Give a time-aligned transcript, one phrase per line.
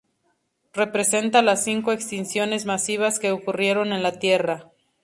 [0.73, 4.71] Representa las cinco extinciones masivas que ocurrieron en la Tierra.